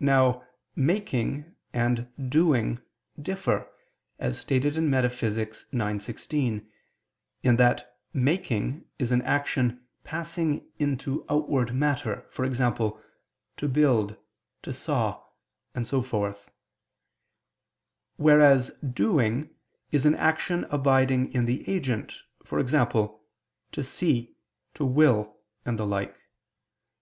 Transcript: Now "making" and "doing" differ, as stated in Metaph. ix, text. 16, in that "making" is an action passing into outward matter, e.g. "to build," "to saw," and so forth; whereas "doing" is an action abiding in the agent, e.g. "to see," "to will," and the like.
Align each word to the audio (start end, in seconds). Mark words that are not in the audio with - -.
Now 0.00 0.42
"making" 0.74 1.54
and 1.72 2.08
"doing" 2.28 2.80
differ, 3.22 3.70
as 4.18 4.36
stated 4.36 4.76
in 4.76 4.90
Metaph. 4.90 5.38
ix, 5.38 5.66
text. 5.72 6.06
16, 6.06 6.68
in 7.44 7.54
that 7.56 7.96
"making" 8.12 8.86
is 8.98 9.12
an 9.12 9.22
action 9.22 9.86
passing 10.02 10.68
into 10.80 11.24
outward 11.28 11.72
matter, 11.72 12.26
e.g. 12.42 12.56
"to 13.56 13.68
build," 13.68 14.16
"to 14.62 14.72
saw," 14.72 15.22
and 15.72 15.86
so 15.86 16.02
forth; 16.02 16.50
whereas 18.16 18.70
"doing" 18.82 19.50
is 19.92 20.04
an 20.04 20.16
action 20.16 20.64
abiding 20.70 21.32
in 21.32 21.44
the 21.44 21.62
agent, 21.72 22.14
e.g. 22.42 22.78
"to 23.72 23.82
see," 23.84 24.34
"to 24.74 24.84
will," 24.84 25.38
and 25.64 25.78
the 25.78 25.86
like. 25.86 26.16